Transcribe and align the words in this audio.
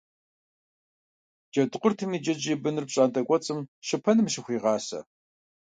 Джэдкъуртым 1.51 2.11
и 2.17 2.19
джэджьей 2.23 2.57
быныр 2.63 2.85
пщӀантӀэ 2.87 3.21
кӀуэцӀым 3.27 3.59
щыпэным 3.87 4.27
щыхуегъасэ. 4.33 4.99